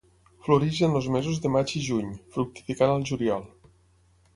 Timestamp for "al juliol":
2.99-3.51